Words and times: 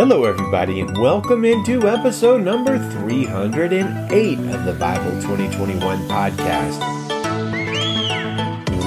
Hello, 0.00 0.24
everybody, 0.24 0.80
and 0.80 0.96
welcome 0.96 1.44
into 1.44 1.86
episode 1.86 2.42
number 2.42 2.78
308 2.78 4.38
of 4.38 4.64
the 4.64 4.72
Bible 4.80 5.10
2021 5.20 5.98
podcast. 6.08 6.80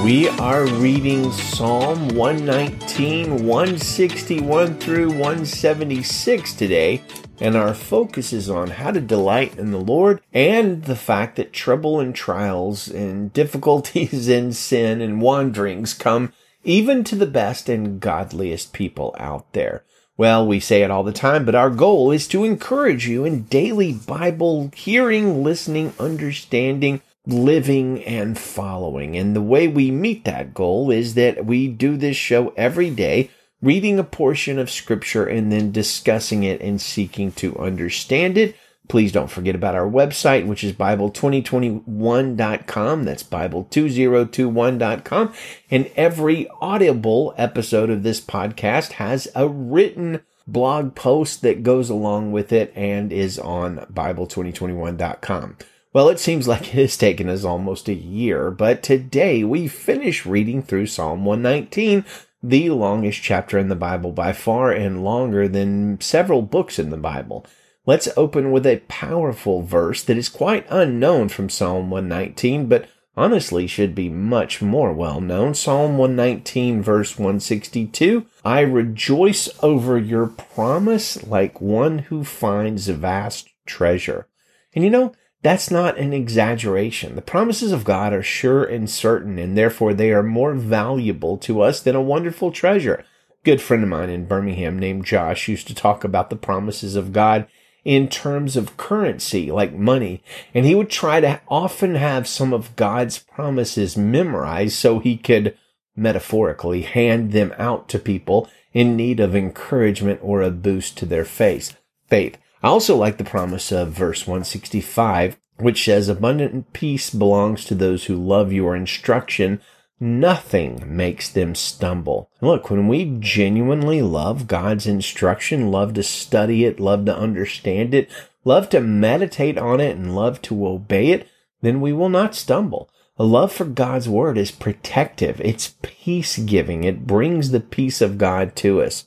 We 0.04 0.28
are 0.28 0.66
reading 0.66 1.30
Psalm 1.30 2.08
119, 2.16 3.46
161 3.46 4.78
through 4.80 5.10
176 5.10 6.52
today, 6.54 7.00
and 7.38 7.54
our 7.54 7.74
focus 7.74 8.32
is 8.32 8.50
on 8.50 8.70
how 8.70 8.90
to 8.90 9.00
delight 9.00 9.56
in 9.56 9.70
the 9.70 9.78
Lord 9.78 10.20
and 10.32 10.82
the 10.82 10.96
fact 10.96 11.36
that 11.36 11.52
trouble 11.52 12.00
and 12.00 12.12
trials 12.12 12.88
and 12.88 13.32
difficulties 13.32 14.28
and 14.28 14.56
sin 14.56 15.00
and 15.00 15.22
wanderings 15.22 15.94
come 15.94 16.32
even 16.64 17.04
to 17.04 17.14
the 17.14 17.24
best 17.24 17.68
and 17.68 18.00
godliest 18.00 18.72
people 18.72 19.14
out 19.16 19.52
there. 19.52 19.84
Well, 20.16 20.46
we 20.46 20.60
say 20.60 20.82
it 20.82 20.92
all 20.92 21.02
the 21.02 21.12
time, 21.12 21.44
but 21.44 21.56
our 21.56 21.70
goal 21.70 22.12
is 22.12 22.28
to 22.28 22.44
encourage 22.44 23.08
you 23.08 23.24
in 23.24 23.44
daily 23.44 23.92
Bible 23.92 24.70
hearing, 24.72 25.42
listening, 25.42 25.92
understanding, 25.98 27.02
living, 27.26 28.04
and 28.04 28.38
following. 28.38 29.16
And 29.16 29.34
the 29.34 29.42
way 29.42 29.66
we 29.66 29.90
meet 29.90 30.24
that 30.24 30.54
goal 30.54 30.92
is 30.92 31.14
that 31.14 31.44
we 31.46 31.66
do 31.66 31.96
this 31.96 32.16
show 32.16 32.54
every 32.56 32.90
day, 32.90 33.30
reading 33.60 33.98
a 33.98 34.04
portion 34.04 34.56
of 34.60 34.70
scripture 34.70 35.26
and 35.26 35.50
then 35.50 35.72
discussing 35.72 36.44
it 36.44 36.60
and 36.60 36.80
seeking 36.80 37.32
to 37.32 37.58
understand 37.58 38.38
it 38.38 38.54
Please 38.88 39.12
don't 39.12 39.30
forget 39.30 39.54
about 39.54 39.74
our 39.74 39.88
website, 39.88 40.46
which 40.46 40.62
is 40.62 40.74
Bible2021.com. 40.74 43.04
That's 43.04 43.22
Bible2021.com. 43.22 45.32
And 45.70 45.90
every 45.96 46.46
audible 46.60 47.34
episode 47.38 47.88
of 47.88 48.02
this 48.02 48.20
podcast 48.20 48.92
has 48.92 49.26
a 49.34 49.48
written 49.48 50.20
blog 50.46 50.94
post 50.94 51.40
that 51.42 51.62
goes 51.62 51.88
along 51.88 52.32
with 52.32 52.52
it 52.52 52.70
and 52.76 53.10
is 53.10 53.38
on 53.38 53.78
Bible2021.com. 53.92 55.56
Well, 55.94 56.08
it 56.08 56.18
seems 56.18 56.48
like 56.48 56.74
it 56.74 56.80
has 56.80 56.96
taken 56.96 57.28
us 57.28 57.44
almost 57.44 57.88
a 57.88 57.94
year, 57.94 58.50
but 58.50 58.82
today 58.82 59.44
we 59.44 59.68
finish 59.68 60.26
reading 60.26 60.60
through 60.60 60.86
Psalm 60.86 61.24
119, 61.24 62.04
the 62.42 62.70
longest 62.70 63.22
chapter 63.22 63.58
in 63.58 63.68
the 63.68 63.76
Bible 63.76 64.12
by 64.12 64.32
far 64.32 64.72
and 64.72 65.04
longer 65.04 65.48
than 65.48 66.00
several 66.00 66.42
books 66.42 66.78
in 66.78 66.90
the 66.90 66.96
Bible. 66.96 67.46
Let's 67.86 68.08
open 68.16 68.50
with 68.50 68.64
a 68.64 68.82
powerful 68.88 69.60
verse 69.60 70.02
that 70.04 70.16
is 70.16 70.30
quite 70.30 70.66
unknown 70.70 71.28
from 71.28 71.50
Psalm 71.50 71.90
119, 71.90 72.66
but 72.66 72.88
honestly 73.14 73.66
should 73.66 73.94
be 73.94 74.08
much 74.08 74.62
more 74.62 74.90
well 74.90 75.20
known. 75.20 75.52
Psalm 75.52 75.98
119 75.98 76.82
verse 76.82 77.18
162. 77.18 78.24
I 78.42 78.60
rejoice 78.60 79.50
over 79.62 79.98
your 79.98 80.28
promise 80.28 81.26
like 81.26 81.60
one 81.60 81.98
who 81.98 82.24
finds 82.24 82.88
a 82.88 82.94
vast 82.94 83.50
treasure. 83.66 84.28
And 84.74 84.82
you 84.82 84.88
know, 84.88 85.12
that's 85.42 85.70
not 85.70 85.98
an 85.98 86.14
exaggeration. 86.14 87.16
The 87.16 87.20
promises 87.20 87.70
of 87.70 87.84
God 87.84 88.14
are 88.14 88.22
sure 88.22 88.64
and 88.64 88.88
certain, 88.88 89.38
and 89.38 89.58
therefore 89.58 89.92
they 89.92 90.10
are 90.10 90.22
more 90.22 90.54
valuable 90.54 91.36
to 91.36 91.60
us 91.60 91.82
than 91.82 91.94
a 91.94 92.00
wonderful 92.00 92.50
treasure. 92.50 93.04
A 93.30 93.44
good 93.44 93.60
friend 93.60 93.82
of 93.82 93.90
mine 93.90 94.08
in 94.08 94.26
Birmingham 94.26 94.78
named 94.78 95.04
Josh 95.04 95.48
used 95.48 95.66
to 95.66 95.74
talk 95.74 96.02
about 96.02 96.30
the 96.30 96.36
promises 96.36 96.96
of 96.96 97.12
God 97.12 97.46
in 97.84 98.08
terms 98.08 98.56
of 98.56 98.76
currency, 98.76 99.50
like 99.50 99.74
money. 99.74 100.22
And 100.54 100.64
he 100.64 100.74
would 100.74 100.90
try 100.90 101.20
to 101.20 101.40
often 101.48 101.94
have 101.96 102.26
some 102.26 102.52
of 102.52 102.74
God's 102.76 103.18
promises 103.18 103.96
memorized 103.96 104.74
so 104.74 104.98
he 104.98 105.16
could 105.16 105.56
metaphorically 105.96 106.82
hand 106.82 107.32
them 107.32 107.54
out 107.58 107.88
to 107.90 107.98
people 107.98 108.48
in 108.72 108.96
need 108.96 109.20
of 109.20 109.36
encouragement 109.36 110.18
or 110.22 110.42
a 110.42 110.50
boost 110.50 110.96
to 110.98 111.06
their 111.06 111.24
faith. 111.24 111.76
Faith. 112.08 112.36
I 112.62 112.68
also 112.68 112.96
like 112.96 113.18
the 113.18 113.24
promise 113.24 113.70
of 113.70 113.92
verse 113.92 114.26
165, 114.26 115.36
which 115.58 115.84
says, 115.84 116.08
abundant 116.08 116.72
peace 116.72 117.10
belongs 117.10 117.64
to 117.66 117.74
those 117.74 118.06
who 118.06 118.16
love 118.16 118.52
your 118.52 118.74
instruction 118.74 119.60
Nothing 120.00 120.82
makes 120.86 121.28
them 121.28 121.54
stumble. 121.54 122.28
Look, 122.40 122.68
when 122.68 122.88
we 122.88 123.16
genuinely 123.20 124.02
love 124.02 124.48
God's 124.48 124.86
instruction, 124.86 125.70
love 125.70 125.94
to 125.94 126.02
study 126.02 126.64
it, 126.64 126.80
love 126.80 127.04
to 127.06 127.16
understand 127.16 127.94
it, 127.94 128.10
love 128.44 128.68
to 128.70 128.80
meditate 128.80 129.56
on 129.56 129.80
it, 129.80 129.96
and 129.96 130.14
love 130.14 130.42
to 130.42 130.66
obey 130.66 131.10
it, 131.10 131.28
then 131.62 131.80
we 131.80 131.92
will 131.92 132.08
not 132.08 132.34
stumble. 132.34 132.90
A 133.16 133.24
love 133.24 133.52
for 133.52 133.64
God's 133.64 134.08
word 134.08 134.36
is 134.36 134.50
protective. 134.50 135.40
It's 135.40 135.76
peace 135.82 136.36
giving. 136.38 136.82
It 136.82 137.06
brings 137.06 137.50
the 137.50 137.60
peace 137.60 138.00
of 138.00 138.18
God 138.18 138.56
to 138.56 138.82
us. 138.82 139.06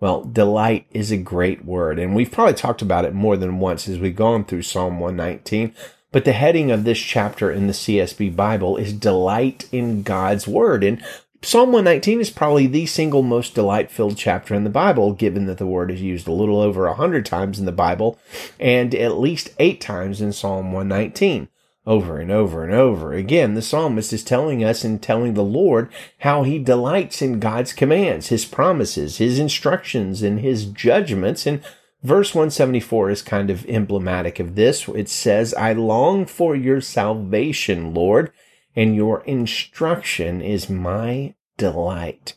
Well, 0.00 0.22
delight 0.22 0.86
is 0.92 1.10
a 1.10 1.16
great 1.16 1.64
word, 1.64 1.98
and 1.98 2.14
we've 2.14 2.30
probably 2.30 2.54
talked 2.54 2.82
about 2.82 3.04
it 3.04 3.14
more 3.14 3.36
than 3.36 3.58
once 3.58 3.88
as 3.88 3.98
we've 3.98 4.14
gone 4.14 4.44
through 4.44 4.62
Psalm 4.62 5.00
119. 5.00 5.74
But 6.10 6.24
the 6.24 6.32
heading 6.32 6.70
of 6.70 6.84
this 6.84 6.98
chapter 6.98 7.50
in 7.50 7.66
the 7.66 7.74
CSB 7.74 8.34
Bible 8.34 8.76
is 8.76 8.92
delight 8.94 9.68
in 9.70 10.02
God's 10.02 10.48
word. 10.48 10.82
And 10.82 11.02
Psalm 11.42 11.70
119 11.70 12.20
is 12.20 12.30
probably 12.30 12.66
the 12.66 12.86
single 12.86 13.22
most 13.22 13.54
delight 13.54 13.90
filled 13.90 14.16
chapter 14.16 14.54
in 14.54 14.64
the 14.64 14.70
Bible, 14.70 15.12
given 15.12 15.46
that 15.46 15.58
the 15.58 15.66
word 15.66 15.90
is 15.90 16.00
used 16.00 16.26
a 16.26 16.32
little 16.32 16.60
over 16.60 16.86
a 16.86 16.94
hundred 16.94 17.26
times 17.26 17.58
in 17.58 17.66
the 17.66 17.72
Bible 17.72 18.18
and 18.58 18.94
at 18.94 19.18
least 19.18 19.50
eight 19.58 19.80
times 19.80 20.20
in 20.20 20.32
Psalm 20.32 20.72
119. 20.72 21.48
Over 21.86 22.18
and 22.18 22.30
over 22.30 22.64
and 22.64 22.74
over 22.74 23.14
again, 23.14 23.54
the 23.54 23.62
psalmist 23.62 24.12
is 24.12 24.22
telling 24.22 24.62
us 24.62 24.84
and 24.84 25.02
telling 25.02 25.32
the 25.32 25.42
Lord 25.42 25.90
how 26.18 26.42
he 26.42 26.58
delights 26.58 27.22
in 27.22 27.40
God's 27.40 27.72
commands, 27.72 28.26
his 28.26 28.44
promises, 28.44 29.16
his 29.16 29.38
instructions, 29.38 30.22
and 30.22 30.40
his 30.40 30.66
judgments, 30.66 31.46
and 31.46 31.62
Verse 32.02 32.32
174 32.32 33.10
is 33.10 33.22
kind 33.22 33.50
of 33.50 33.66
emblematic 33.66 34.38
of 34.38 34.54
this. 34.54 34.88
It 34.88 35.08
says, 35.08 35.52
I 35.54 35.72
long 35.72 36.26
for 36.26 36.54
your 36.54 36.80
salvation, 36.80 37.92
Lord, 37.92 38.30
and 38.76 38.94
your 38.94 39.22
instruction 39.24 40.40
is 40.40 40.70
my 40.70 41.34
delight. 41.56 42.34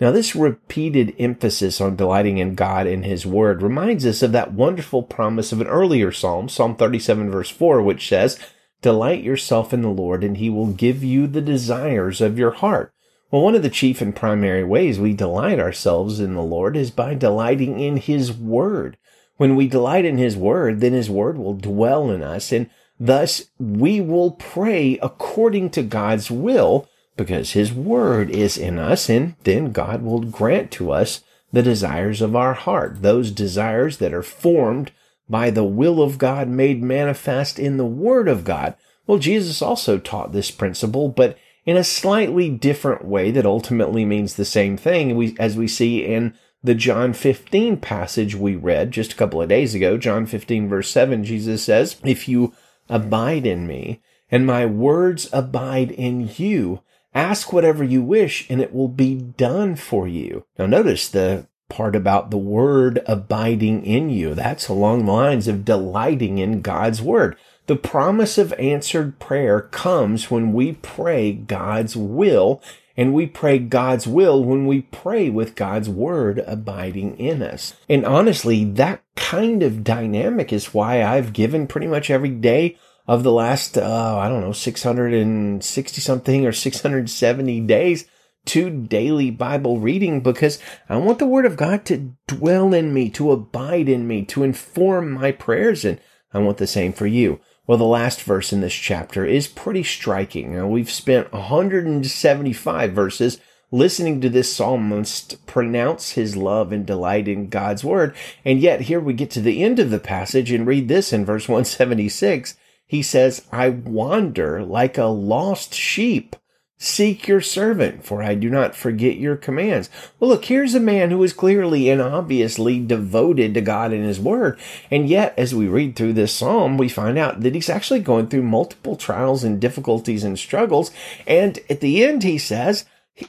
Now, 0.00 0.10
this 0.10 0.34
repeated 0.34 1.14
emphasis 1.18 1.80
on 1.80 1.94
delighting 1.94 2.38
in 2.38 2.54
God 2.54 2.86
and 2.86 3.04
His 3.04 3.26
Word 3.26 3.62
reminds 3.62 4.06
us 4.06 4.22
of 4.22 4.32
that 4.32 4.54
wonderful 4.54 5.02
promise 5.02 5.52
of 5.52 5.60
an 5.60 5.68
earlier 5.68 6.10
psalm, 6.10 6.48
Psalm 6.48 6.74
37 6.74 7.30
verse 7.30 7.50
4, 7.50 7.82
which 7.82 8.08
says, 8.08 8.38
Delight 8.80 9.22
yourself 9.22 9.72
in 9.72 9.82
the 9.82 9.90
Lord, 9.90 10.24
and 10.24 10.38
He 10.38 10.50
will 10.50 10.72
give 10.72 11.04
you 11.04 11.26
the 11.26 11.42
desires 11.42 12.20
of 12.20 12.38
your 12.38 12.50
heart. 12.50 12.92
Well, 13.30 13.42
one 13.42 13.54
of 13.54 13.62
the 13.62 13.70
chief 13.70 14.00
and 14.00 14.16
primary 14.16 14.64
ways 14.64 14.98
we 14.98 15.14
delight 15.14 15.60
ourselves 15.60 16.18
in 16.18 16.34
the 16.34 16.42
Lord 16.42 16.76
is 16.76 16.90
by 16.90 17.14
delighting 17.14 17.78
in 17.78 17.98
His 17.98 18.32
Word. 18.32 18.96
When 19.36 19.56
we 19.56 19.66
delight 19.66 20.04
in 20.04 20.18
His 20.18 20.36
Word, 20.36 20.80
then 20.80 20.92
His 20.92 21.10
Word 21.10 21.38
will 21.38 21.54
dwell 21.54 22.10
in 22.10 22.22
us, 22.22 22.52
and 22.52 22.68
thus 23.00 23.46
we 23.58 24.00
will 24.00 24.32
pray 24.32 24.98
according 25.02 25.70
to 25.70 25.82
God's 25.82 26.30
will, 26.30 26.88
because 27.16 27.52
His 27.52 27.72
Word 27.72 28.30
is 28.30 28.56
in 28.56 28.78
us, 28.78 29.08
and 29.08 29.34
then 29.44 29.72
God 29.72 30.02
will 30.02 30.20
grant 30.20 30.70
to 30.72 30.92
us 30.92 31.22
the 31.52 31.62
desires 31.62 32.22
of 32.22 32.34
our 32.34 32.54
heart, 32.54 33.02
those 33.02 33.30
desires 33.30 33.98
that 33.98 34.14
are 34.14 34.22
formed 34.22 34.92
by 35.28 35.50
the 35.50 35.64
will 35.64 36.02
of 36.02 36.18
God 36.18 36.48
made 36.48 36.82
manifest 36.82 37.58
in 37.58 37.76
the 37.76 37.86
Word 37.86 38.28
of 38.28 38.44
God. 38.44 38.74
Well, 39.06 39.18
Jesus 39.18 39.60
also 39.60 39.98
taught 39.98 40.32
this 40.32 40.50
principle, 40.50 41.08
but 41.08 41.36
in 41.64 41.76
a 41.76 41.84
slightly 41.84 42.50
different 42.50 43.04
way 43.04 43.30
that 43.30 43.46
ultimately 43.46 44.04
means 44.04 44.34
the 44.34 44.44
same 44.44 44.76
thing 44.76 45.36
as 45.38 45.56
we 45.56 45.68
see 45.68 46.04
in 46.04 46.34
the 46.62 46.74
John 46.74 47.12
15 47.12 47.78
passage 47.78 48.34
we 48.34 48.54
read 48.54 48.90
just 48.90 49.12
a 49.12 49.16
couple 49.16 49.42
of 49.42 49.48
days 49.48 49.74
ago. 49.74 49.98
John 49.98 50.26
15 50.26 50.68
verse 50.68 50.90
7, 50.90 51.24
Jesus 51.24 51.64
says, 51.64 51.96
If 52.04 52.28
you 52.28 52.52
abide 52.88 53.46
in 53.46 53.66
me 53.66 54.00
and 54.30 54.46
my 54.46 54.66
words 54.66 55.28
abide 55.32 55.90
in 55.90 56.30
you, 56.36 56.82
ask 57.14 57.52
whatever 57.52 57.82
you 57.82 58.02
wish 58.02 58.48
and 58.48 58.60
it 58.60 58.72
will 58.72 58.88
be 58.88 59.14
done 59.14 59.76
for 59.76 60.06
you. 60.06 60.44
Now 60.58 60.66
notice 60.66 61.08
the 61.08 61.46
part 61.68 61.96
about 61.96 62.30
the 62.30 62.38
word 62.38 63.00
abiding 63.06 63.84
in 63.84 64.10
you. 64.10 64.34
That's 64.34 64.68
along 64.68 65.06
the 65.06 65.12
lines 65.12 65.48
of 65.48 65.64
delighting 65.64 66.38
in 66.38 66.60
God's 66.60 67.00
word. 67.00 67.36
The 67.66 67.76
promise 67.76 68.38
of 68.38 68.52
answered 68.54 69.18
prayer 69.18 69.60
comes 69.60 70.30
when 70.30 70.52
we 70.52 70.72
pray 70.72 71.32
God's 71.32 71.96
will, 71.96 72.62
and 72.96 73.14
we 73.14 73.26
pray 73.26 73.58
God's 73.58 74.06
will 74.06 74.42
when 74.44 74.66
we 74.66 74.82
pray 74.82 75.30
with 75.30 75.54
God's 75.54 75.88
word 75.88 76.42
abiding 76.46 77.18
in 77.18 77.42
us. 77.42 77.74
And 77.88 78.04
honestly, 78.04 78.64
that 78.64 79.02
kind 79.16 79.62
of 79.62 79.84
dynamic 79.84 80.52
is 80.52 80.74
why 80.74 81.02
I've 81.02 81.32
given 81.32 81.66
pretty 81.66 81.86
much 81.86 82.10
every 82.10 82.30
day 82.30 82.76
of 83.06 83.22
the 83.22 83.32
last, 83.32 83.76
uh, 83.76 84.18
I 84.18 84.28
don't 84.28 84.40
know, 84.40 84.52
660 84.52 86.00
something 86.00 86.46
or 86.46 86.52
670 86.52 87.60
days 87.60 88.06
to 88.44 88.70
daily 88.70 89.30
Bible 89.30 89.78
reading 89.78 90.20
because 90.20 90.58
I 90.88 90.96
want 90.96 91.18
the 91.18 91.26
Word 91.26 91.46
of 91.46 91.56
God 91.56 91.84
to 91.86 92.12
dwell 92.26 92.74
in 92.74 92.92
me, 92.92 93.08
to 93.10 93.32
abide 93.32 93.88
in 93.88 94.06
me, 94.06 94.24
to 94.26 94.42
inform 94.42 95.12
my 95.12 95.32
prayers. 95.32 95.84
And 95.84 96.00
I 96.32 96.38
want 96.38 96.58
the 96.58 96.66
same 96.66 96.92
for 96.92 97.06
you. 97.06 97.40
Well, 97.66 97.78
the 97.78 97.84
last 97.84 98.22
verse 98.22 98.52
in 98.52 98.60
this 98.60 98.74
chapter 98.74 99.24
is 99.24 99.46
pretty 99.46 99.84
striking. 99.84 100.70
We've 100.70 100.90
spent 100.90 101.32
175 101.32 102.92
verses 102.92 103.38
listening 103.70 104.20
to 104.20 104.28
this 104.28 104.54
psalmist 104.54 105.46
pronounce 105.46 106.12
his 106.12 106.36
love 106.36 106.72
and 106.72 106.84
delight 106.84 107.28
in 107.28 107.48
God's 107.48 107.84
word. 107.84 108.14
And 108.44 108.60
yet 108.60 108.82
here 108.82 109.00
we 109.00 109.14
get 109.14 109.30
to 109.32 109.40
the 109.40 109.62
end 109.62 109.78
of 109.78 109.90
the 109.90 110.00
passage 110.00 110.50
and 110.50 110.66
read 110.66 110.88
this 110.88 111.12
in 111.12 111.24
verse 111.24 111.48
176. 111.48 112.56
He 112.86 113.00
says, 113.00 113.46
I 113.52 113.70
wander 113.70 114.64
like 114.64 114.98
a 114.98 115.04
lost 115.04 115.72
sheep. 115.72 116.36
Seek 116.82 117.28
your 117.28 117.40
servant, 117.40 118.04
for 118.04 118.24
I 118.24 118.34
do 118.34 118.50
not 118.50 118.74
forget 118.74 119.16
your 119.16 119.36
commands. 119.36 119.88
Well, 120.18 120.30
look, 120.30 120.46
here's 120.46 120.74
a 120.74 120.80
man 120.80 121.12
who 121.12 121.22
is 121.22 121.32
clearly 121.32 121.88
and 121.88 122.02
obviously 122.02 122.80
devoted 122.80 123.54
to 123.54 123.60
God 123.60 123.92
and 123.92 124.04
his 124.04 124.18
word. 124.18 124.58
And 124.90 125.08
yet, 125.08 125.32
as 125.38 125.54
we 125.54 125.68
read 125.68 125.94
through 125.94 126.14
this 126.14 126.34
psalm, 126.34 126.76
we 126.76 126.88
find 126.88 127.18
out 127.18 127.42
that 127.42 127.54
he's 127.54 127.70
actually 127.70 128.00
going 128.00 128.26
through 128.26 128.42
multiple 128.42 128.96
trials 128.96 129.44
and 129.44 129.60
difficulties 129.60 130.24
and 130.24 130.36
struggles. 130.36 130.90
And 131.24 131.60
at 131.70 131.78
the 131.82 132.02
end, 132.04 132.24
he 132.24 132.36
says, 132.36 132.84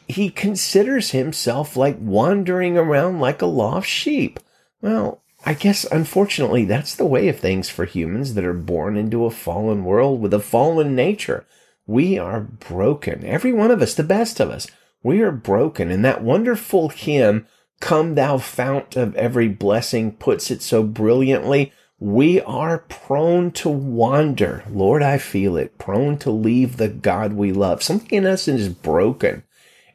he 0.08 0.32
considers 0.32 1.12
himself 1.12 1.78
like 1.78 1.98
wandering 2.00 2.76
around 2.76 3.20
like 3.20 3.44
a 3.44 3.46
lost 3.46 3.88
sheep. 3.88 4.40
Well, 4.82 5.22
I 5.46 5.54
guess 5.54 5.86
unfortunately 5.92 6.66
that's 6.66 6.96
the 6.96 7.06
way 7.06 7.28
of 7.28 7.40
things 7.40 7.70
for 7.70 7.86
humans 7.86 8.34
that 8.34 8.46
are 8.46 8.54
born 8.54 8.98
into 8.98 9.26
a 9.26 9.30
fallen 9.32 9.86
world 9.86 10.22
with 10.22 10.34
a 10.34 10.40
fallen 10.40 10.96
nature. 10.96 11.46
We 11.85 12.18
are 12.18 12.39
broken. 12.41 13.25
Every 13.25 13.51
one 13.51 13.71
of 13.71 13.81
us, 13.81 13.94
the 13.94 14.03
best 14.03 14.39
of 14.39 14.50
us, 14.50 14.68
we 15.03 15.21
are 15.21 15.31
broken. 15.31 15.91
And 15.91 16.03
that 16.06 16.24
wonderful 16.24 16.89
hymn, 16.89 17.45
Come 17.80 18.15
Thou 18.15 18.38
Fount 18.38 18.95
of 18.95 19.15
Every 19.15 19.50
Blessing, 19.50 20.13
puts 20.13 20.50
it 20.50 20.62
so 20.62 20.83
brilliantly. 20.83 21.74
We 22.00 22.41
are 22.41 22.80
prone 22.80 23.51
to 23.51 23.69
wander. 23.69 24.63
Lord, 24.69 25.03
I 25.03 25.18
feel 25.18 25.57
it. 25.57 25.77
Prone 25.77 26.18
to 26.19 26.31
leave 26.31 26.77
the 26.77 26.88
God 26.88 27.33
we 27.33 27.51
love. 27.51 27.83
Something 27.83 28.18
in 28.18 28.25
us 28.25 28.47
is 28.47 28.69
broken. 28.69 29.44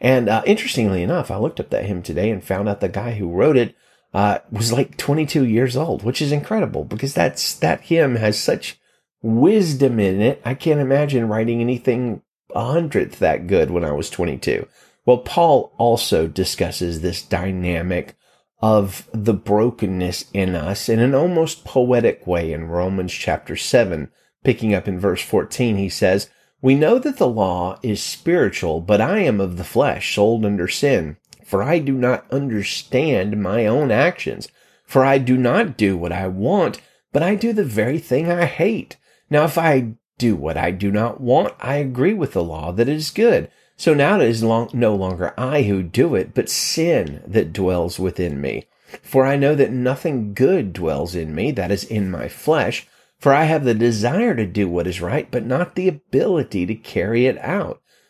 And 0.00 0.28
uh, 0.28 0.42
interestingly 0.46 1.02
enough, 1.02 1.30
I 1.30 1.38
looked 1.38 1.60
up 1.60 1.70
that 1.70 1.86
hymn 1.86 2.02
today 2.02 2.30
and 2.30 2.44
found 2.44 2.68
out 2.68 2.80
the 2.80 2.88
guy 2.88 3.12
who 3.12 3.32
wrote 3.32 3.56
it 3.56 3.74
uh, 4.14 4.38
was 4.50 4.72
like 4.72 4.96
22 4.96 5.44
years 5.44 5.76
old, 5.76 6.02
which 6.02 6.22
is 6.22 6.32
incredible 6.32 6.84
because 6.84 7.14
that's 7.14 7.54
that 7.54 7.82
hymn 7.82 8.16
has 8.16 8.38
such 8.38 8.78
wisdom 9.22 9.98
in 10.00 10.20
it. 10.20 10.40
I 10.44 10.54
can't 10.54 10.80
imagine 10.80 11.28
writing 11.28 11.60
anything 11.60 12.22
a 12.54 12.64
hundredth 12.64 13.18
that 13.18 13.46
good 13.46 13.70
when 13.70 13.84
I 13.84 13.92
was 13.92 14.10
22. 14.10 14.66
Well, 15.04 15.18
Paul 15.18 15.72
also 15.78 16.26
discusses 16.26 17.00
this 17.00 17.22
dynamic 17.22 18.14
of 18.60 19.08
the 19.12 19.34
brokenness 19.34 20.26
in 20.32 20.54
us 20.54 20.88
in 20.88 20.98
an 20.98 21.14
almost 21.14 21.64
poetic 21.64 22.26
way 22.26 22.52
in 22.52 22.68
Romans 22.68 23.12
chapter 23.12 23.56
7. 23.56 24.10
Picking 24.44 24.74
up 24.74 24.88
in 24.88 24.98
verse 24.98 25.22
14, 25.22 25.76
he 25.76 25.88
says, 25.88 26.30
we 26.60 26.74
know 26.74 26.98
that 26.98 27.18
the 27.18 27.28
law 27.28 27.78
is 27.82 28.02
spiritual, 28.02 28.80
but 28.80 29.00
I 29.00 29.20
am 29.20 29.40
of 29.40 29.56
the 29.56 29.64
flesh, 29.64 30.14
sold 30.14 30.44
under 30.44 30.66
sin. 30.66 31.16
For 31.44 31.62
I 31.62 31.78
do 31.78 31.92
not 31.92 32.28
understand 32.32 33.40
my 33.40 33.64
own 33.66 33.92
actions. 33.92 34.48
For 34.84 35.04
I 35.04 35.18
do 35.18 35.36
not 35.36 35.76
do 35.76 35.96
what 35.96 36.12
I 36.12 36.26
want, 36.26 36.80
but 37.12 37.22
I 37.22 37.36
do 37.36 37.52
the 37.52 37.64
very 37.64 37.98
thing 37.98 38.30
I 38.30 38.46
hate. 38.46 38.96
Now, 39.30 39.44
if 39.44 39.58
I 39.58 39.94
do 40.18 40.34
what 40.34 40.56
I 40.56 40.70
do 40.70 40.90
not 40.90 41.20
want, 41.20 41.54
I 41.60 41.76
agree 41.76 42.14
with 42.14 42.32
the 42.32 42.42
law 42.42 42.72
that 42.72 42.88
it 42.88 42.96
is 42.96 43.10
good. 43.10 43.50
So 43.76 43.94
now 43.94 44.20
it 44.20 44.28
is 44.28 44.42
long, 44.42 44.70
no 44.72 44.94
longer 44.94 45.32
I 45.38 45.62
who 45.62 45.82
do 45.82 46.14
it, 46.16 46.34
but 46.34 46.48
sin 46.48 47.22
that 47.26 47.52
dwells 47.52 47.98
within 47.98 48.40
me. 48.40 48.66
For 49.02 49.24
I 49.24 49.36
know 49.36 49.54
that 49.54 49.70
nothing 49.70 50.34
good 50.34 50.72
dwells 50.72 51.14
in 51.14 51.34
me, 51.34 51.52
that 51.52 51.70
is 51.70 51.84
in 51.84 52.10
my 52.10 52.28
flesh. 52.28 52.88
For 53.18 53.32
I 53.32 53.44
have 53.44 53.64
the 53.64 53.74
desire 53.74 54.34
to 54.34 54.46
do 54.46 54.68
what 54.68 54.86
is 54.86 55.00
right, 55.00 55.30
but 55.30 55.44
not 55.44 55.74
the 55.74 55.88
ability 55.88 56.66
to 56.66 56.74
carry 56.74 57.26
it 57.26 57.38
out. 57.38 57.80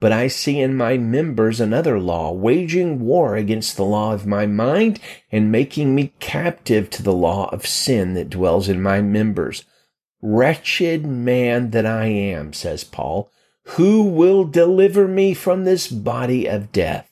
But 0.00 0.12
I 0.12 0.28
see 0.28 0.60
in 0.60 0.76
my 0.76 0.96
members 0.96 1.60
another 1.60 1.98
law, 1.98 2.30
waging 2.30 3.00
war 3.00 3.34
against 3.34 3.76
the 3.76 3.84
law 3.84 4.12
of 4.12 4.26
my 4.26 4.46
mind 4.46 5.00
and 5.32 5.50
making 5.50 5.94
me 5.94 6.12
captive 6.20 6.88
to 6.90 7.02
the 7.02 7.12
law 7.12 7.48
of 7.52 7.66
sin 7.66 8.14
that 8.14 8.30
dwells 8.30 8.68
in 8.68 8.80
my 8.80 9.00
members. 9.00 9.64
Wretched 10.22 11.04
man 11.04 11.70
that 11.70 11.86
I 11.86 12.06
am, 12.06 12.52
says 12.52 12.84
Paul, 12.84 13.30
who 13.76 14.04
will 14.04 14.44
deliver 14.44 15.08
me 15.08 15.34
from 15.34 15.64
this 15.64 15.88
body 15.88 16.46
of 16.46 16.72
death? 16.72 17.10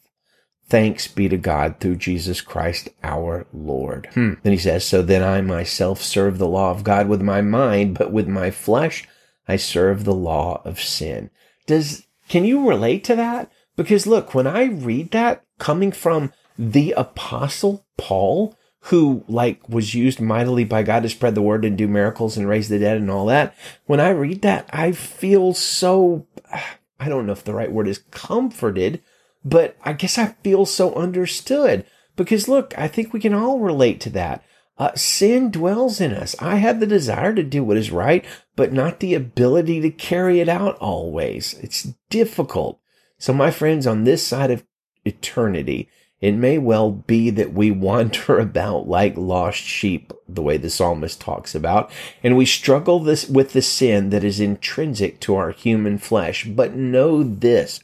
Thanks 0.69 1.07
be 1.07 1.29
to 1.29 1.37
God 1.37 1.79
through 1.79 1.97
Jesus 1.97 2.41
Christ 2.41 2.89
our 3.03 3.47
Lord. 3.53 4.09
Hmm. 4.15 4.35
Then 4.43 4.53
he 4.53 4.59
says, 4.59 4.85
So 4.85 5.03
then 5.03 5.23
I 5.23 5.41
myself 5.41 6.03
serve 6.03 6.39
the 6.39 6.49
law 6.49 6.71
of 6.73 6.83
God 6.83 7.09
with 7.09 7.23
my 7.23 7.41
mind, 7.41 7.97
but 7.97 8.11
with 8.11 8.27
my 8.27 8.51
flesh 8.51 9.07
I 9.47 9.57
serve 9.57 10.05
the 10.05 10.15
law 10.15 10.63
of 10.65 10.81
sin. 10.81 11.31
Does 11.67 12.07
can 12.29 12.45
you 12.45 12.69
relate 12.69 13.05
to 13.05 13.17
that? 13.17 13.51
Because 13.77 14.07
look, 14.07 14.35
when 14.35 14.47
I 14.47 14.65
read 14.65 15.11
that 15.11 15.45
coming 15.59 15.93
from 15.93 16.33
the 16.59 16.93
apostle 16.93 17.87
Paul, 17.97 18.57
who 18.87 19.25
like 19.27 19.69
was 19.69 19.95
used 19.95 20.21
mightily 20.21 20.65
by 20.65 20.83
God 20.83 21.03
to 21.03 21.09
spread 21.09 21.35
the 21.35 21.43
word 21.43 21.65
and 21.65 21.77
do 21.77 21.89
miracles 21.89 22.37
and 22.37 22.49
raise 22.49 22.69
the 22.69 22.79
dead 22.79 22.97
and 22.97 23.11
all 23.11 23.27
that. 23.27 23.55
When 23.87 23.99
I 23.99 24.11
read 24.11 24.43
that, 24.43 24.69
I 24.73 24.93
feel 24.93 25.55
so, 25.55 26.27
I 27.01 27.09
don't 27.09 27.27
know 27.27 27.33
if 27.33 27.45
the 27.45 27.55
right 27.55 27.71
word 27.71 27.89
is 27.89 27.99
comforted, 28.11 29.03
but 29.45 29.77
I 29.85 29.93
guess 29.93 30.19
I 30.19 30.37
feel 30.43 30.67
so 30.67 30.95
understood 30.95 31.85
because 32.15 32.49
look, 32.49 32.77
I 32.79 32.89
think 32.89 33.13
we 33.13 33.21
can 33.21 33.35
all 33.35 33.59
relate 33.59 34.01
to 34.03 34.11
that. 34.11 34.43
Uh, 34.79 34.95
sin 34.95 35.51
dwells 35.51 36.01
in 36.01 36.13
us. 36.13 36.37
I 36.39 36.57
have 36.57 36.81
the 36.81 36.87
desire 36.87 37.35
to 37.35 37.43
do 37.43 37.65
what 37.65 37.79
is 37.79 37.91
right, 37.91 38.25
but 38.57 38.73
not 38.73 39.01
the 39.01 39.15
ability 39.15 39.81
to 39.81 39.91
carry 39.91 40.41
it 40.41 40.49
out 40.49 40.77
always. 40.79 41.55
It's 41.55 41.95
difficult. 42.11 42.79
So 43.19 43.33
my 43.33 43.51
friends, 43.51 43.87
on 43.87 44.05
this 44.05 44.27
side 44.27 44.51
of 44.51 44.65
eternity, 45.05 45.89
it 46.21 46.33
may 46.33 46.59
well 46.59 46.91
be 46.91 47.31
that 47.31 47.53
we 47.53 47.71
wander 47.71 48.39
about 48.39 48.89
like 48.89 49.17
lost 49.17 49.59
sheep, 49.59 50.13
the 50.29 50.43
way 50.43 50.57
the 50.57 50.71
psalmist 50.71 51.21
talks 51.21 51.55
about, 51.55 51.91
and 52.23 52.37
we 52.37 52.45
struggle 52.45 53.01
this 53.01 53.29
with 53.29 53.53
the 53.53 53.63
sin 53.63 54.11
that 54.11 54.25
is 54.25 54.41
intrinsic 54.41 55.21
to 55.21 55.37
our 55.37 55.53
human 55.53 55.99
flesh. 55.99 56.45
But 56.45 56.75
know 56.75 57.23
this, 57.23 57.81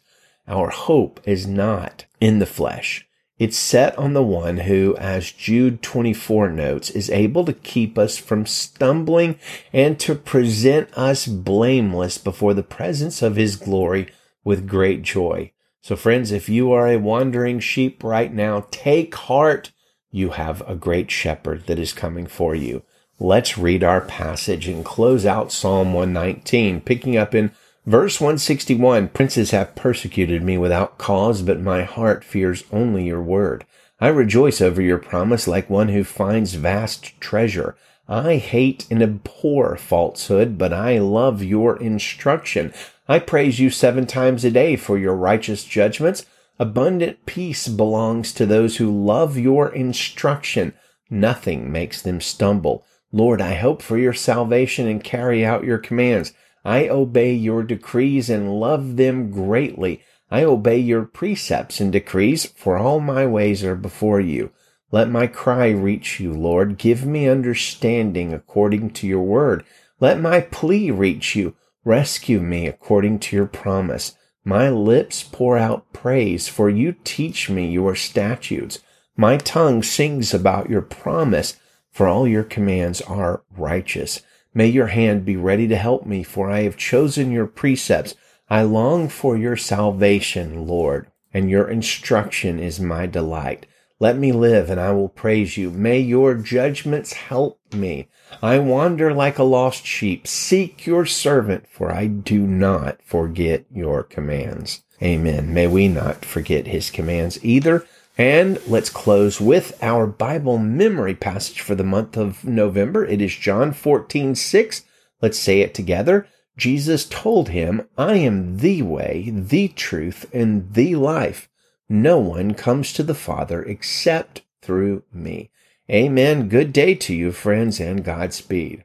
our 0.46 0.70
hope 0.70 1.20
is 1.24 1.46
not 1.46 2.04
in 2.20 2.38
the 2.38 2.46
flesh. 2.46 3.08
It's 3.38 3.58
set 3.58 3.96
on 3.98 4.12
the 4.12 4.22
one 4.22 4.58
who, 4.58 4.96
as 4.98 5.32
Jude 5.32 5.82
24 5.82 6.50
notes, 6.50 6.90
is 6.90 7.10
able 7.10 7.44
to 7.46 7.52
keep 7.52 7.98
us 7.98 8.18
from 8.18 8.46
stumbling 8.46 9.38
and 9.72 9.98
to 10.00 10.14
present 10.14 10.96
us 10.96 11.26
blameless 11.26 12.18
before 12.18 12.54
the 12.54 12.62
presence 12.62 13.22
of 13.22 13.36
his 13.36 13.56
glory 13.56 14.12
with 14.44 14.68
great 14.68 15.02
joy. 15.02 15.52
So 15.80 15.96
friends, 15.96 16.30
if 16.30 16.48
you 16.48 16.70
are 16.72 16.86
a 16.86 16.98
wandering 16.98 17.58
sheep 17.58 18.04
right 18.04 18.32
now, 18.32 18.66
take 18.70 19.14
heart. 19.14 19.72
You 20.10 20.30
have 20.30 20.62
a 20.68 20.76
great 20.76 21.10
shepherd 21.10 21.66
that 21.66 21.78
is 21.78 21.92
coming 21.92 22.26
for 22.26 22.54
you. 22.54 22.82
Let's 23.18 23.58
read 23.58 23.82
our 23.82 24.00
passage 24.00 24.68
and 24.68 24.84
close 24.84 25.24
out 25.24 25.52
Psalm 25.52 25.92
119, 25.92 26.80
picking 26.82 27.16
up 27.16 27.34
in 27.34 27.52
Verse 27.84 28.20
161 28.20 29.08
Princes 29.08 29.50
have 29.50 29.74
persecuted 29.74 30.42
me 30.42 30.56
without 30.56 30.98
cause, 30.98 31.42
but 31.42 31.60
my 31.60 31.82
heart 31.82 32.22
fears 32.22 32.62
only 32.70 33.04
your 33.06 33.22
word. 33.22 33.64
I 34.00 34.08
rejoice 34.08 34.60
over 34.60 34.80
your 34.80 34.98
promise 34.98 35.48
like 35.48 35.68
one 35.68 35.88
who 35.88 36.04
finds 36.04 36.54
vast 36.54 37.20
treasure. 37.20 37.76
I 38.08 38.36
hate 38.36 38.86
and 38.90 39.02
abhor 39.02 39.76
falsehood, 39.76 40.58
but 40.58 40.72
I 40.72 40.98
love 40.98 41.42
your 41.42 41.76
instruction. 41.76 42.72
I 43.08 43.18
praise 43.18 43.58
you 43.58 43.70
seven 43.70 44.06
times 44.06 44.44
a 44.44 44.50
day 44.50 44.76
for 44.76 44.96
your 44.96 45.14
righteous 45.14 45.64
judgments. 45.64 46.24
Abundant 46.60 47.26
peace 47.26 47.66
belongs 47.66 48.32
to 48.34 48.46
those 48.46 48.76
who 48.76 48.90
love 48.90 49.36
your 49.36 49.74
instruction. 49.74 50.72
Nothing 51.10 51.72
makes 51.72 52.00
them 52.00 52.20
stumble. 52.20 52.84
Lord, 53.10 53.40
I 53.40 53.54
hope 53.54 53.82
for 53.82 53.98
your 53.98 54.12
salvation 54.12 54.86
and 54.86 55.02
carry 55.02 55.44
out 55.44 55.64
your 55.64 55.78
commands. 55.78 56.32
I 56.64 56.88
obey 56.88 57.32
your 57.34 57.62
decrees 57.62 58.30
and 58.30 58.60
love 58.60 58.96
them 58.96 59.30
greatly. 59.30 60.02
I 60.30 60.44
obey 60.44 60.78
your 60.78 61.04
precepts 61.04 61.80
and 61.80 61.92
decrees, 61.92 62.46
for 62.56 62.78
all 62.78 63.00
my 63.00 63.26
ways 63.26 63.64
are 63.64 63.74
before 63.74 64.20
you. 64.20 64.52
Let 64.90 65.10
my 65.10 65.26
cry 65.26 65.70
reach 65.70 66.20
you, 66.20 66.32
Lord. 66.32 66.78
Give 66.78 67.04
me 67.04 67.28
understanding 67.28 68.32
according 68.32 68.90
to 68.90 69.06
your 69.06 69.22
word. 69.22 69.64
Let 70.00 70.20
my 70.20 70.40
plea 70.40 70.90
reach 70.90 71.34
you. 71.34 71.56
Rescue 71.84 72.40
me 72.40 72.66
according 72.66 73.18
to 73.20 73.36
your 73.36 73.46
promise. 73.46 74.16
My 74.44 74.68
lips 74.68 75.22
pour 75.22 75.56
out 75.58 75.92
praise, 75.92 76.48
for 76.48 76.68
you 76.68 76.94
teach 77.04 77.48
me 77.48 77.70
your 77.70 77.94
statutes. 77.94 78.78
My 79.16 79.36
tongue 79.36 79.82
sings 79.82 80.32
about 80.32 80.70
your 80.70 80.82
promise 80.82 81.56
for 81.92 82.08
all 82.08 82.26
your 82.26 82.42
commands 82.42 83.00
are 83.02 83.42
righteous. 83.56 84.22
May 84.54 84.68
your 84.68 84.88
hand 84.88 85.24
be 85.24 85.36
ready 85.36 85.66
to 85.68 85.76
help 85.76 86.04
me, 86.06 86.22
for 86.22 86.50
I 86.50 86.62
have 86.62 86.76
chosen 86.76 87.30
your 87.30 87.46
precepts. 87.46 88.14
I 88.50 88.62
long 88.62 89.08
for 89.08 89.36
your 89.36 89.56
salvation, 89.56 90.66
Lord, 90.66 91.10
and 91.32 91.48
your 91.48 91.68
instruction 91.68 92.58
is 92.58 92.78
my 92.78 93.06
delight. 93.06 93.66
Let 94.02 94.18
me 94.18 94.32
live 94.32 94.68
and 94.68 94.80
I 94.80 94.90
will 94.90 95.08
praise 95.08 95.56
you. 95.56 95.70
May 95.70 96.00
your 96.00 96.34
judgments 96.34 97.12
help 97.12 97.60
me. 97.72 98.08
I 98.42 98.58
wander 98.58 99.14
like 99.14 99.38
a 99.38 99.44
lost 99.44 99.86
sheep. 99.86 100.26
Seek 100.26 100.86
your 100.86 101.06
servant, 101.06 101.68
for 101.68 101.92
I 101.92 102.08
do 102.08 102.40
not 102.40 103.00
forget 103.04 103.64
your 103.70 104.02
commands. 104.02 104.82
Amen. 105.00 105.54
May 105.54 105.68
we 105.68 105.86
not 105.86 106.24
forget 106.24 106.66
his 106.66 106.90
commands 106.90 107.42
either. 107.44 107.86
And 108.18 108.60
let's 108.66 108.90
close 108.90 109.40
with 109.40 109.78
our 109.82 110.06
Bible 110.06 110.58
memory 110.58 111.14
passage 111.14 111.60
for 111.60 111.74
the 111.74 111.84
month 111.84 112.16
of 112.16 112.44
November. 112.44 113.06
It 113.06 113.22
is 113.22 113.34
John 113.34 113.72
14, 113.72 114.34
6. 114.34 114.82
Let's 115.22 115.38
say 115.38 115.60
it 115.60 115.72
together. 115.72 116.26
Jesus 116.56 117.06
told 117.06 117.48
him, 117.48 117.88
I 117.96 118.16
am 118.16 118.58
the 118.58 118.82
way, 118.82 119.30
the 119.32 119.68
truth, 119.68 120.26
and 120.32 120.74
the 120.74 120.94
life. 120.96 121.48
No 121.88 122.18
one 122.18 122.52
comes 122.54 122.92
to 122.92 123.02
the 123.02 123.14
Father 123.14 123.62
except 123.62 124.42
through 124.60 125.04
me. 125.12 125.50
Amen. 125.90 126.48
Good 126.48 126.72
day 126.72 126.94
to 126.94 127.14
you, 127.14 127.32
friends, 127.32 127.80
and 127.80 128.04
Godspeed. 128.04 128.84